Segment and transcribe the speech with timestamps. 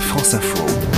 [0.00, 0.95] France Info.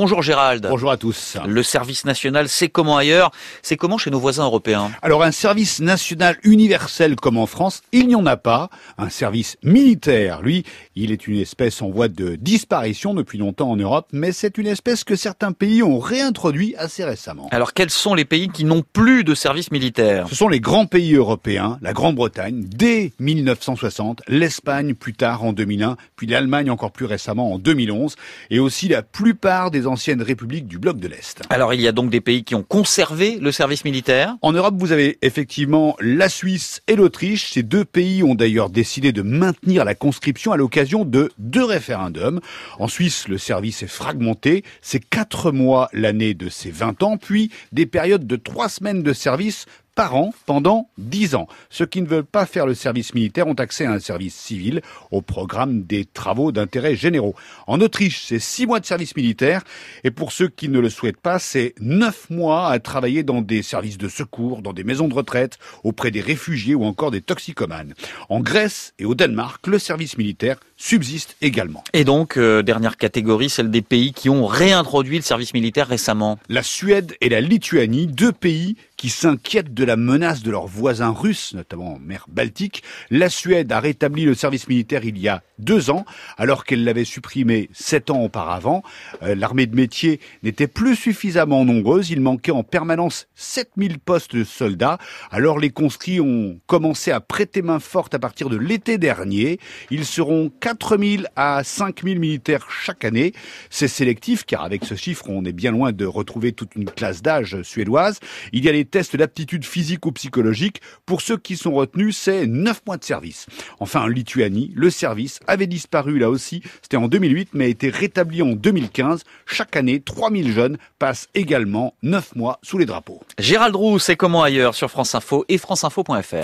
[0.00, 0.64] Bonjour Gérald.
[0.70, 1.36] Bonjour à tous.
[1.44, 3.32] Le service national, c'est comment ailleurs?
[3.62, 4.92] C'est comment chez nos voisins européens?
[5.02, 8.70] Alors un service national universel comme en France, il n'y en a pas.
[8.96, 10.62] Un service militaire, lui,
[10.94, 14.68] il est une espèce en voie de disparition depuis longtemps en Europe, mais c'est une
[14.68, 17.48] espèce que certains pays ont réintroduit assez récemment.
[17.50, 20.28] Alors quels sont les pays qui n'ont plus de service militaire?
[20.28, 25.96] Ce sont les grands pays européens, la Grande-Bretagne dès 1960, l'Espagne plus tard en 2001,
[26.14, 28.14] puis l'Allemagne encore plus récemment en 2011,
[28.50, 31.42] et aussi la plupart des anciennes républiques du bloc de l'Est.
[31.50, 34.74] Alors il y a donc des pays qui ont conservé le service militaire En Europe,
[34.78, 37.50] vous avez effectivement la Suisse et l'Autriche.
[37.52, 42.40] Ces deux pays ont d'ailleurs décidé de maintenir la conscription à l'occasion de deux référendums.
[42.78, 44.64] En Suisse, le service est fragmenté.
[44.82, 49.12] C'est quatre mois l'année de ses 20 ans, puis des périodes de trois semaines de
[49.12, 49.66] service
[49.98, 51.48] par an pendant 10 ans.
[51.70, 54.80] Ceux qui ne veulent pas faire le service militaire ont accès à un service civil
[55.10, 57.34] au programme des travaux d'intérêt généraux.
[57.66, 59.64] En Autriche, c'est 6 mois de service militaire
[60.04, 63.60] et pour ceux qui ne le souhaitent pas, c'est 9 mois à travailler dans des
[63.62, 67.94] services de secours, dans des maisons de retraite, auprès des réfugiés ou encore des toxicomanes.
[68.28, 71.82] En Grèce et au Danemark, le service militaire subsiste également.
[71.92, 76.38] Et donc, euh, dernière catégorie, celle des pays qui ont réintroduit le service militaire récemment.
[76.48, 81.12] La Suède et la Lituanie, deux pays qui s'inquiètent de la menace de leurs voisins
[81.12, 82.82] russes, notamment en mer Baltique.
[83.10, 86.04] La Suède a rétabli le service militaire il y a deux ans,
[86.36, 88.82] alors qu'elle l'avait supprimé sept ans auparavant.
[89.22, 92.10] Euh, L'armée de métier n'était plus suffisamment nombreuse.
[92.10, 94.98] Il manquait en permanence 7000 postes de soldats.
[95.30, 99.60] Alors les conscrits ont commencé à prêter main forte à partir de l'été dernier.
[99.90, 103.32] Ils seront 4000 à 5000 militaires chaque année.
[103.70, 107.22] C'est sélectif, car avec ce chiffre, on est bien loin de retrouver toute une classe
[107.22, 108.18] d'âge suédoise.
[108.52, 110.80] Il y a les tests d'aptitude physique ou psychologique.
[111.06, 113.46] Pour ceux qui sont retenus, c'est 9 mois de service.
[113.80, 116.62] Enfin, en Lituanie, le service avait disparu là aussi.
[116.82, 119.24] C'était en 2008, mais a été rétabli en 2015.
[119.46, 123.20] Chaque année, 3000 jeunes passent également 9 mois sous les drapeaux.
[123.38, 126.36] Gérald Roux, c'est comment ailleurs sur France Info et franceinfo.fr.